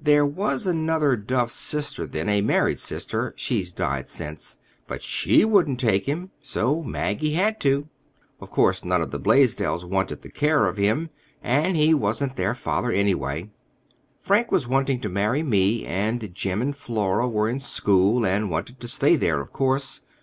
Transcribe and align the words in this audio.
There 0.00 0.24
was 0.24 0.66
another 0.66 1.14
Duff 1.14 1.50
sister 1.50 2.06
then—a 2.06 2.40
married 2.40 2.78
sister 2.78 3.34
(she's 3.36 3.70
died 3.70 4.08
since), 4.08 4.56
but 4.86 5.02
she 5.02 5.44
wouldn't 5.44 5.78
take 5.78 6.06
him, 6.06 6.30
so 6.40 6.82
Maggie 6.82 7.34
had 7.34 7.60
to. 7.60 7.86
Of 8.40 8.48
course, 8.50 8.82
none 8.82 9.02
of 9.02 9.10
the 9.10 9.18
Blaisdells 9.20 9.84
wanted 9.84 10.22
the 10.22 10.30
care 10.30 10.64
of 10.68 10.78
him—and 10.78 11.76
he 11.76 11.92
wasn't 11.92 12.36
their 12.36 12.54
father, 12.54 12.90
anyway. 12.90 13.50
Frank 14.18 14.50
was 14.50 14.66
wanting 14.66 15.00
to 15.02 15.10
marry 15.10 15.42
me, 15.42 15.84
and 15.84 16.32
Jim 16.32 16.62
and 16.62 16.74
Flora 16.74 17.28
were 17.28 17.50
in 17.50 17.58
school 17.58 18.24
and 18.24 18.48
wanted 18.48 18.80
to 18.80 18.88
stay 18.88 19.16
there, 19.16 19.38
of 19.38 19.52
course. 19.52 20.00